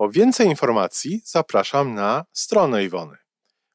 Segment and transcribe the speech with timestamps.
[0.00, 3.16] Po więcej informacji zapraszam na stronę Iwony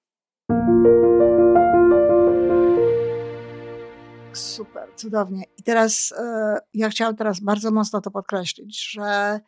[4.33, 5.45] Super, cudownie.
[5.59, 9.41] I teraz e, ja chciałam teraz bardzo mocno to podkreślić, że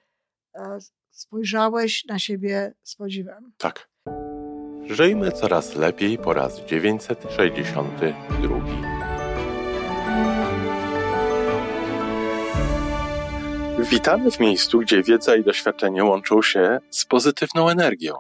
[0.55, 0.79] e,
[1.11, 3.53] spojrzałeś na siebie z podziwem.
[3.59, 3.96] Tak.
[4.91, 8.61] Żyjmy coraz lepiej po raz 962.
[13.91, 18.15] Witamy w miejscu, gdzie wiedza i doświadczenie łączą się z pozytywną energią.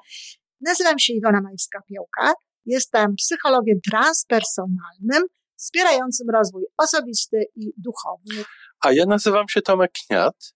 [0.60, 2.32] Nazywam się Iwona Majewska-Piołka.
[2.64, 5.22] Jestem psychologiem transpersonalnym,
[5.56, 8.44] wspierającym rozwój osobisty i duchowy.
[8.80, 10.55] A ja nazywam się Tomek Kniat.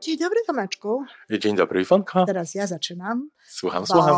[0.00, 1.04] Dzień dobry, Tomeczku.
[1.30, 2.24] Dzień dobry, Iwonka.
[2.26, 3.30] Teraz ja zaczynam.
[3.44, 4.14] Słucham, bo, słucham.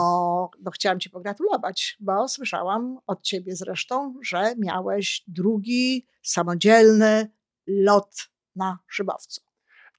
[0.62, 7.31] No, chciałam Ci pogratulować, bo słyszałam od Ciebie zresztą, że miałeś drugi samodzielny
[7.67, 9.41] lot na szybowcu.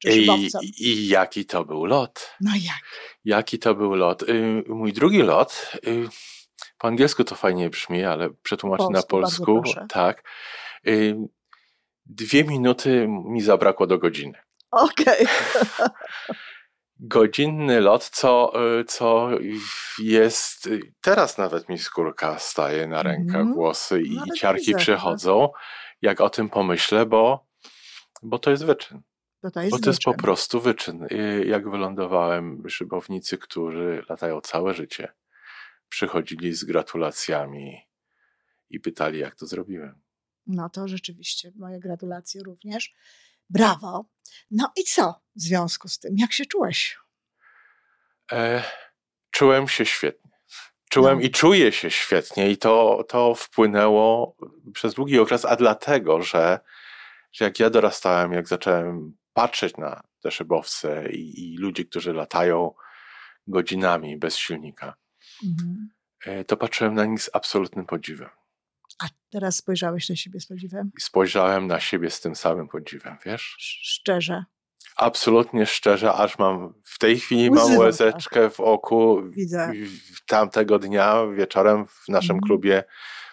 [0.04, 0.50] I.
[0.78, 2.32] I jaki to był lot?
[2.41, 2.81] No jak?
[3.25, 4.24] Jaki to był lot?
[4.24, 6.08] Y, mój drugi lot, y,
[6.78, 9.64] po angielsku to fajnie brzmi, ale przetłumaczę na Polsku.
[9.90, 10.24] Tak.
[10.88, 11.16] Y,
[12.06, 14.38] Dwie minuty mi zabrakło do godziny.
[14.72, 15.28] Okej.
[17.00, 19.30] godzinny lot, co, y, co
[20.00, 20.68] jest.
[20.68, 23.54] y, Teraz nawet mi skórka staje na rękach, Mhm.
[23.54, 25.50] włosy i Nawet ciarki widzę, przychodzą,
[26.02, 27.48] jak o tym pomyślę, bo,
[28.24, 29.02] bo to jest wyczyn.
[29.42, 31.03] To to jest Bo to jest po prostu wyczyn.
[31.12, 35.14] Y, Jak wylądowałem, szybownicy, którzy latają całe życie,
[35.90, 37.78] przychodzili z gratulacjami
[38.70, 40.02] i pytali, jak to zrobiłem.
[40.48, 42.94] No to rzeczywiście, moje gratulacje również.
[43.53, 44.06] Brawo.
[44.51, 46.16] No i co w związku z tym?
[46.17, 46.97] Jak się czułeś?
[48.31, 48.63] E,
[49.31, 50.31] czułem się świetnie.
[50.89, 51.25] Czułem No.
[51.25, 54.35] i czuję się świetnie, i to, to wpłynęło
[54.73, 56.59] przez długi okres, a dlatego, że,
[57.31, 62.73] że jak ja dorastałem, jak zacząłem patrzeć na te szybowce i, i ludzi, którzy latają
[63.47, 64.94] godzinami bez silnika,
[65.44, 65.90] Mhm.
[66.25, 68.29] e, to patrzyłem na nich z absolutnym podziwem.
[69.03, 70.91] A teraz spojrzałeś na siebie z podziwem?
[71.00, 73.56] Spojrzałem na siebie z tym samym podziwem, wiesz?
[73.59, 74.44] Sz- Szczerze.
[74.95, 79.22] Absolutnie szczerze, aż mam w tej chwili mam Łzy w łezeczkę w oku.
[79.29, 79.72] Widzę.
[80.28, 82.41] tamtego dnia wieczorem w naszym Mhm.
[82.41, 82.84] klubie.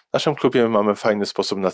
[0.09, 1.71] W naszym klubie mamy fajny sposób na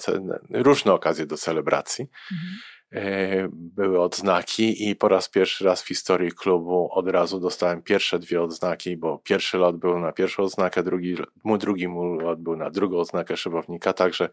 [0.49, 2.05] różne okazje do celebracji.
[2.31, 2.51] Mhm.
[2.91, 8.19] E, Były odznaki i po raz pierwszy raz w historii klubu od razu dostałem pierwsze
[8.19, 12.55] dwie odznaki, bo pierwszy lot był na pierwszą odznakę, drugi, mój drugi mój lot był
[12.55, 14.29] na drugą odznakę szybownika, także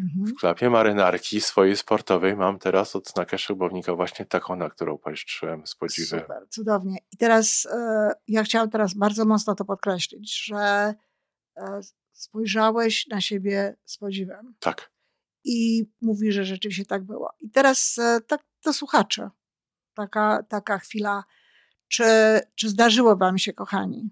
[0.00, 0.26] Mhm.
[0.26, 5.74] w klapie marynarki swojej sportowej mam teraz odznakę szybownika właśnie taką, na którą patrzyłem z
[5.74, 6.20] podziwem.
[6.20, 6.98] Super, cudownie.
[7.12, 10.94] I teraz e, ja chciałam teraz bardzo mocno to podkreślić, że
[11.56, 11.80] e,
[12.12, 14.90] spojrzałeś na siebie z podziwem Tak.
[15.48, 17.32] I mówi, że rzeczywiście tak było.
[17.40, 19.28] I teraz e, tak do słuchaczy,
[19.94, 21.24] taka, taka chwila,
[21.88, 22.04] czy,
[22.54, 24.10] czy zdarzyło wam się, kochani,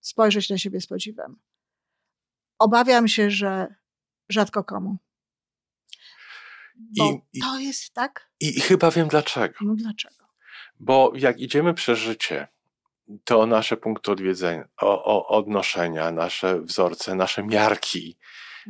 [0.00, 1.36] spojrzeć na siebie z podziwem?
[2.58, 3.74] Obawiam się, że
[4.28, 4.96] rzadko komu.
[6.98, 8.30] Bo I- i- to jest tak?
[8.40, 9.54] I chyba wiem dlaczego.
[9.60, 10.24] No dlaczego?
[10.80, 12.48] Bo jak idziemy przez życie,
[13.24, 18.16] to nasze punkty odwiedzenia, o, o, odnoszenia, nasze wzorce, nasze miarki.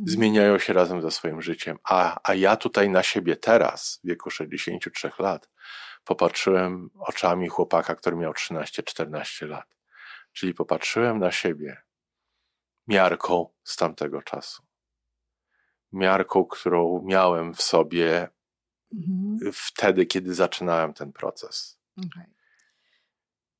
[0.03, 1.77] Zmieniają się razem ze swoim życiem.
[1.83, 5.49] A, a ja tutaj na siebie teraz, w wieku 63 lat,
[6.03, 9.75] popatrzyłem oczami chłopaka, który miał 13-14 lat.
[10.33, 11.77] Czyli popatrzyłem na siebie
[12.87, 14.63] miarką z tamtego czasu.
[15.91, 18.29] Miarką, którą miałem w sobie
[18.93, 19.51] Mhm.
[19.53, 21.79] wtedy, kiedy zaczynałem ten proces.
[21.97, 22.35] Okej.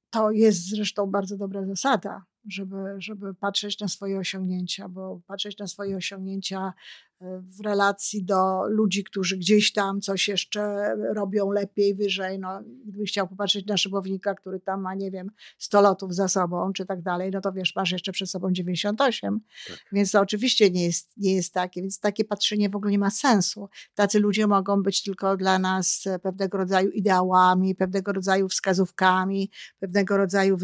[0.09, 5.67] To jest zresztą bardzo dobra zasada, żeby, żeby patrzeć na swoje osiągnięcia, bo patrzeć na
[5.67, 6.73] swoje osiągnięcia
[7.21, 12.39] w relacji do ludzi, którzy gdzieś tam coś jeszcze robią lepiej, wyżej.
[12.39, 16.73] No, gdybyś chciał popatrzeć na szybownika, który tam ma, nie wiem, 100 lotów za sobą,
[16.73, 19.39] czy tak dalej, no to wiesz, masz jeszcze przed sobą 98.
[19.67, 19.77] Tak.
[19.91, 23.09] Więc to oczywiście nie jest, nie jest takie, więc takie patrzenie w ogóle nie ma
[23.09, 23.69] sensu.
[23.95, 30.57] Tacy ludzie mogą być tylko dla nas pewnego rodzaju ideałami, pewnego rodzaju wskazówkami, pewnego rodzaju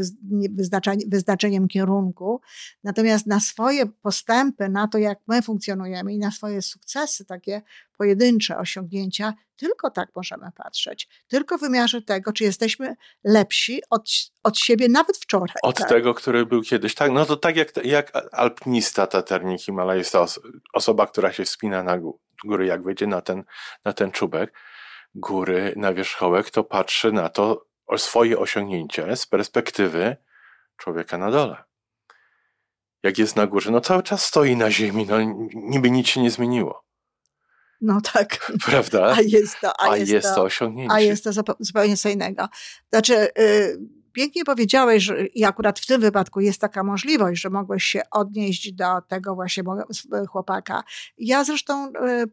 [1.07, 2.42] wyznaczeniem kierunku.
[2.83, 7.61] Natomiast na swoje postępy, na to, jak my funkcjonujemy i na swoje sukcesy, takie
[7.97, 11.07] pojedyncze osiągnięcia, tylko tak możemy patrzeć.
[11.27, 14.09] Tylko w wymiarze tego, czy jesteśmy lepsi od,
[14.43, 15.55] od siebie nawet wczoraj.
[15.63, 15.89] Od tak?
[15.89, 16.95] tego, który był kiedyś.
[16.95, 20.25] Tak, no to tak jak, jak alpinista taternik himalajista,
[20.73, 21.97] osoba, która się wspina na
[22.45, 23.44] góry, jak wejdzie na ten,
[23.85, 24.53] na ten czubek
[25.15, 27.65] góry, na wierzchołek, to patrzy na to
[27.97, 30.17] swoje osiągnięcie z perspektywy
[30.77, 31.70] człowieka na dole
[33.03, 35.18] jak jest na górze, no cały czas stoi na ziemi, no
[35.53, 36.83] niby nic się nie zmieniło.
[37.81, 38.51] No tak.
[38.65, 39.15] Prawda?
[39.18, 40.94] A jest to, a, a jest, jest, to, osiągnięcie.
[40.94, 42.50] A jest to zupełnie co innego.
[42.89, 43.80] Znaczy, yy,
[44.13, 48.74] pięknie powiedziałeś, że i akurat w tym wypadku jest taka możliwość, że mogłeś się odnieść
[48.74, 49.63] do tego właśnie
[50.30, 50.83] chłopaka.
[51.18, 52.25] Ja zresztą yy,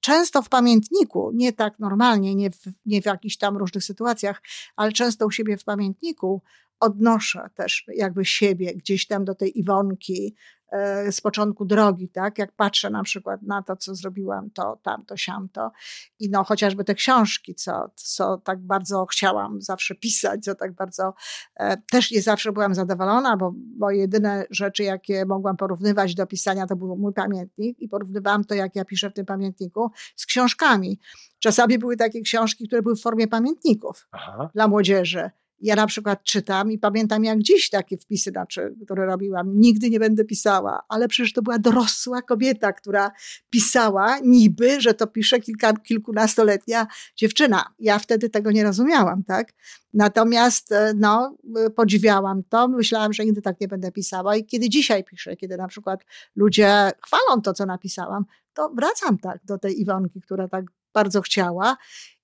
[0.00, 4.42] często w pamiętniku, nie tak normalnie, nie w, nie w jakichś tam różnych sytuacjach,
[4.76, 6.42] ale często u siebie w pamiętniku
[6.80, 10.34] odnoszę też jakby siebie gdzieś tam do tej Iwonki
[10.72, 12.38] e, z początku drogi, tak?
[12.38, 15.70] Jak patrzę na przykład na to, co zrobiłam, to, tamto, siamto
[16.18, 21.14] i no chociażby te książki, co, co tak bardzo chciałam zawsze pisać, co tak bardzo
[21.56, 26.66] e, też nie zawsze byłam zadowolona, bo, bo jedyne rzeczy, jakie mogłam porównywać do pisania,
[26.66, 30.98] to był mój pamiętnik i porównywałam to, jak ja piszę w tym pamiętniku z książkami.
[31.38, 34.50] Czasami były takie książki, które były w formie pamiętników Aha.
[34.54, 35.30] dla młodzieży
[35.60, 39.60] ja na przykład czytam i pamiętam jak dziś takie wpisy, znaczy, które robiłam.
[39.60, 43.10] Nigdy nie będę pisała, ale przecież to była dorosła kobieta, która
[43.50, 46.86] pisała niby, że to pisze kilka, kilkunastoletnia
[47.16, 47.64] dziewczyna.
[47.78, 49.52] Ja wtedy tego nie rozumiałam, tak?
[49.94, 54.68] Natomiast e, no, e, podziwiałam to, myślałam, że nigdy tak nie będę pisała i kiedy
[54.68, 56.04] dzisiaj piszę, kiedy na przykład
[56.36, 58.24] ludzie chwalą to, co napisałam,
[58.54, 60.64] to wracam tak do tej Iwonki, która tak
[60.94, 61.76] bardzo chciała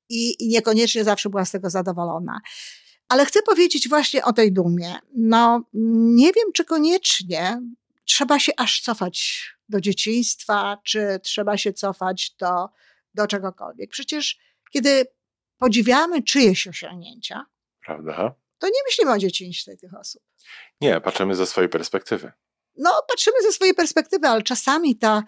[0.09, 2.41] i, i niekoniecznie zawsze była z tego zadowolona.
[3.13, 4.99] Ale chcę powiedzieć właśnie o tej dumie.
[5.17, 5.63] No,
[6.15, 7.61] nie wiem, czy koniecznie
[8.05, 12.69] trzeba się aż cofać do dzieciństwa, czy trzeba się cofać do,
[13.15, 13.91] do czegokolwiek.
[13.91, 14.39] Przecież
[14.71, 15.07] kiedy
[15.59, 17.47] podziwiamy czyjeś osiągnięcia,
[17.87, 18.35] Prawda?
[18.59, 20.23] to nie myślimy o dzieciństwie tych osób.
[20.81, 22.33] Nie, patrzymy ze swojej perspektywy.
[22.77, 25.23] No, patrzymy ze swojej perspektywy, ale czasami ta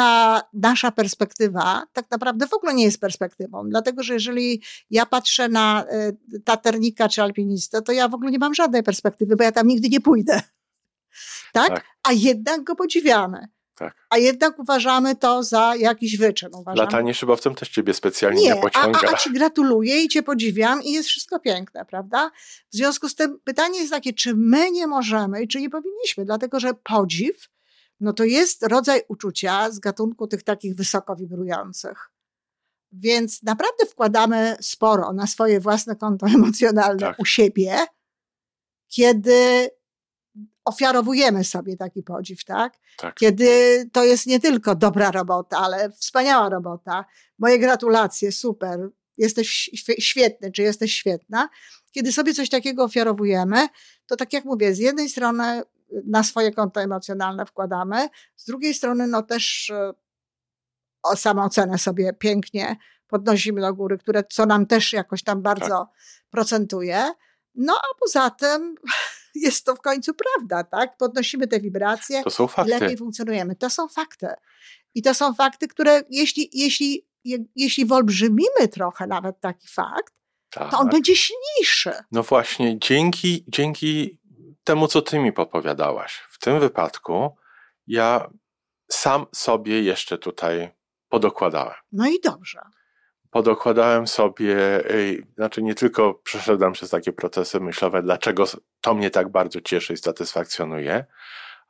[0.00, 5.48] ta nasza perspektywa tak naprawdę w ogóle nie jest perspektywą, dlatego że jeżeli ja patrzę
[5.48, 5.84] na
[6.32, 9.66] y, taternika czy alpinistę, to ja w ogóle nie mam żadnej perspektywy, bo ja tam
[9.66, 10.42] nigdy nie pójdę.
[11.52, 11.68] Tak?
[11.68, 11.84] tak.
[12.02, 13.48] A jednak go podziwiamy.
[13.76, 13.94] Tak.
[14.10, 16.48] A jednak uważamy to za jakiś wyczyn.
[16.54, 16.86] Uważamy...
[16.86, 19.00] Latanie szybowcem też ciebie specjalnie nie, nie pociąga.
[19.08, 22.30] A, a ci gratuluję i cię podziwiam i jest wszystko piękne, prawda?
[22.72, 26.24] W związku z tym pytanie jest takie, czy my nie możemy i czy nie powinniśmy,
[26.24, 27.48] dlatego że podziw
[28.00, 32.10] no to jest rodzaj uczucia z gatunku tych takich wysoko wibrujących.
[32.92, 37.18] Więc naprawdę wkładamy sporo na swoje własne konto emocjonalne tak.
[37.18, 37.86] u siebie,
[38.88, 39.70] kiedy
[40.64, 42.74] ofiarowujemy sobie taki podziw, tak?
[42.96, 43.14] tak?
[43.14, 47.04] Kiedy to jest nie tylko dobra robota, ale wspaniała robota.
[47.38, 48.88] Moje gratulacje, super,
[49.18, 51.48] jesteś świetny, czy jesteś świetna.
[51.92, 53.68] Kiedy sobie coś takiego ofiarowujemy,
[54.06, 55.62] to tak jak mówię, z jednej strony
[56.04, 58.08] na swoje konto emocjonalne wkładamy.
[58.36, 59.92] Z drugiej strony, no też e,
[61.02, 65.88] o samoocenę sobie pięknie podnosimy do góry, które, co nam też jakoś tam bardzo tak.
[66.30, 67.12] procentuje.
[67.54, 68.74] No a poza tym
[69.34, 70.96] jest to w końcu prawda, tak?
[70.96, 72.70] Podnosimy te wibracje to są fakty.
[72.70, 73.56] lepiej funkcjonujemy.
[73.56, 74.28] To są fakty.
[74.94, 77.06] I to są fakty, które jeśli, jeśli,
[77.56, 80.14] jeśli wyolbrzymimy trochę nawet taki fakt,
[80.50, 80.70] tak.
[80.70, 80.92] to on tak.
[80.92, 81.92] będzie silniejszy.
[82.12, 84.19] No właśnie, dzięki, dzięki
[84.70, 86.22] temu, co ty mi podpowiadałaś.
[86.28, 87.36] W tym wypadku
[87.86, 88.30] ja
[88.88, 90.70] sam sobie jeszcze tutaj
[91.08, 91.74] podokładałem.
[91.92, 92.60] No i dobrze.
[93.30, 94.56] Podokładałem sobie,
[95.36, 98.44] znaczy nie tylko przeszedłem przez takie procesy myślowe, dlaczego
[98.80, 101.04] to mnie tak bardzo cieszy i satysfakcjonuje,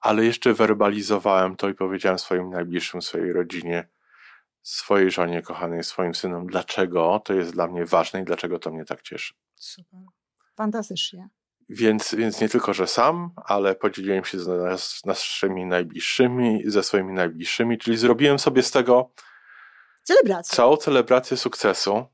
[0.01, 3.89] ale jeszcze werbalizowałem to i powiedziałem swoim najbliższym, swojej rodzinie,
[4.63, 8.85] swojej żonie kochanej, swoim synom, dlaczego to jest dla mnie ważne i dlaczego to mnie
[8.85, 9.35] tak cieszy.
[9.55, 10.01] Super.
[10.55, 11.29] Fantastycznie.
[11.73, 17.13] Więc, więc nie tylko, że sam, ale podzieliłem się z nas, naszymi najbliższymi, ze swoimi
[17.13, 19.13] najbliższymi, czyli zrobiłem sobie z tego
[20.03, 20.57] celebrację.
[20.57, 22.05] całą celebrację sukcesu.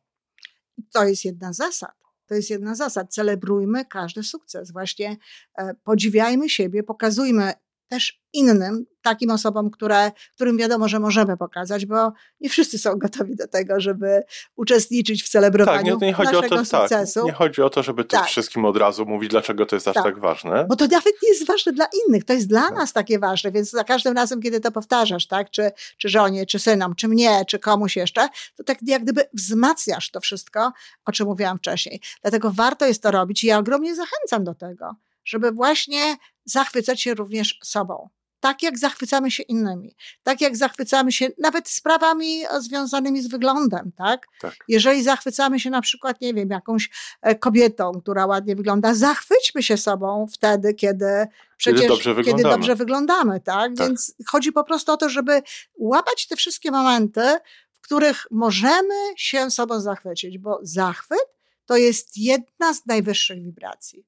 [0.92, 1.94] To jest jedna z zasad.
[2.26, 3.14] To jest jedna z zasad.
[3.14, 4.72] Celebrujmy każdy sukces.
[4.72, 5.16] Właśnie
[5.58, 7.52] e, podziwiajmy siebie, pokazujmy
[7.88, 13.36] też innym, takim osobom, które, którym wiadomo, że możemy pokazać, bo nie wszyscy są gotowi
[13.36, 14.22] do tego, żeby
[14.56, 17.20] uczestniczyć w celebrowaniu tak, nie, nie chodzi naszego o to, sukcesu.
[17.20, 18.26] Tak, nie chodzi o to, żeby to Tak.
[18.26, 20.04] wszystkim od razu mówić, dlaczego to jest aż Tak.
[20.04, 20.66] tak ważne.
[20.68, 22.74] Bo to nawet nie jest ważne dla innych, to jest dla Tak.
[22.74, 26.58] nas takie ważne, więc za każdym razem, kiedy to powtarzasz, tak, czy, czy żonie, czy
[26.58, 30.72] synom, czy mnie, czy komuś jeszcze, to tak jak gdyby wzmacniasz to wszystko,
[31.04, 32.00] o czym mówiłam wcześniej.
[32.22, 34.94] Dlatego warto jest to robić i ja ogromnie zachęcam do tego,
[35.26, 38.08] żeby właśnie zachwycać się również sobą.
[38.40, 43.92] Tak jak zachwycamy się innymi, tak jak zachwycamy się nawet sprawami e, związanymi z wyglądem,
[43.96, 44.26] tak?
[44.40, 44.54] Tak.
[44.68, 46.90] Jeżeli zachwycamy się na przykład, nie wiem, jakąś
[47.22, 52.54] e, kobietą, która ładnie wygląda, zachwyćmy się sobą wtedy, kiedy przecież dobrze kiedy wyglądamy.
[52.54, 53.76] dobrze wyglądamy, tak?
[53.76, 53.86] Tak.
[53.86, 55.42] Więc chodzi po prostu o to, żeby
[55.78, 57.38] łapać te wszystkie momenty,
[57.72, 64.06] w których możemy się sobą zachwycić, bo zachwyt to jest jedna z najwyższych wibracji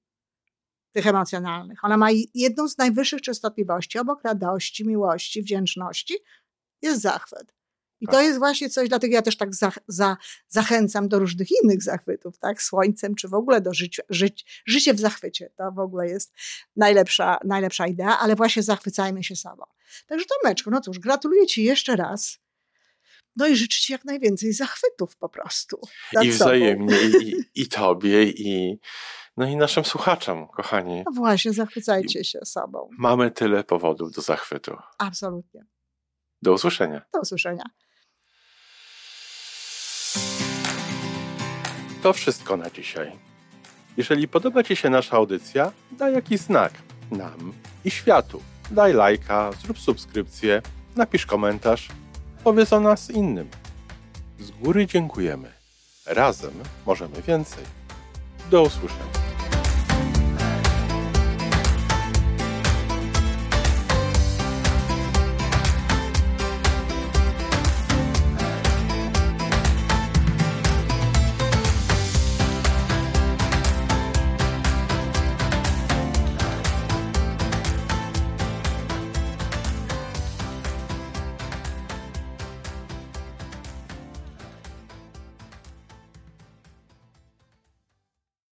[0.92, 1.84] tych emocjonalnych.
[1.84, 6.14] Ona ma jedną z najwyższych częstotliwości, obok radości, miłości, wdzięczności,
[6.82, 7.54] jest zachwyt.
[8.00, 8.14] I Tak.
[8.14, 10.16] to jest właśnie coś, dlatego ja też tak za, za,
[10.48, 12.62] zachęcam do różnych innych zachwytów, tak?
[12.62, 15.50] Słońcem, czy w ogóle do życia, żyć, życie w zachwycie.
[15.56, 16.32] To w ogóle jest
[16.76, 19.64] najlepsza, najlepsza idea, ale właśnie zachwycajmy się sobą.
[20.06, 22.38] Także Tomeczku, no cóż, gratuluję Ci jeszcze raz.
[23.36, 25.80] No i życzę Ci jak najwięcej zachwytów po prostu.
[26.22, 28.78] I wzajemnie, i, i, i tobie, i,
[29.38, 31.02] no i naszym słuchaczom, kochani.
[31.06, 32.88] No właśnie, zachwycajcie się sobą.
[32.98, 34.76] Mamy tyle powodów do zachwytu.
[34.98, 35.64] Absolutnie.
[36.42, 37.02] Do usłyszenia.
[37.12, 37.64] Do usłyszenia.
[42.02, 43.12] To wszystko na dzisiaj.
[43.96, 46.72] Jeżeli podoba Ci się nasza audycja, daj jakiś znak
[47.10, 47.52] nam
[47.84, 48.42] i światu.
[48.70, 50.62] Daj lajka, zrób subskrypcję,
[50.96, 51.88] napisz komentarz,
[52.44, 53.48] powiedz o nas innym.
[54.38, 55.52] Z góry dziękujemy.
[56.06, 56.52] Razem
[56.86, 57.64] możemy więcej.
[58.50, 59.27] Do usłyszenia.